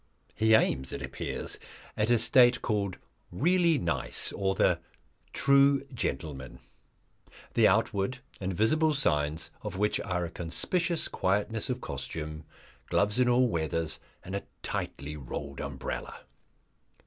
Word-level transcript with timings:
He 0.33 0.55
aims, 0.55 0.91
it 0.91 1.03
appears, 1.03 1.59
at 1.95 2.09
a 2.09 2.17
state 2.17 2.63
called 2.63 2.97
"Really 3.31 3.77
Nice" 3.77 4.31
or 4.31 4.55
the 4.55 4.79
"True 5.31 5.85
Gentleman," 5.93 6.57
the 7.53 7.67
outward 7.67 8.17
and 8.39 8.51
visible 8.51 8.95
signs 8.95 9.51
of 9.61 9.77
which 9.77 9.99
are 9.99 10.25
a 10.25 10.31
conspicuous 10.31 11.07
quietness 11.07 11.69
of 11.69 11.81
costume, 11.81 12.45
gloves 12.89 13.19
in 13.19 13.29
all 13.29 13.47
weathers, 13.47 13.99
and 14.23 14.35
a 14.35 14.41
tightly 14.63 15.15
rolled 15.15 15.61
umbrella. 15.61 16.21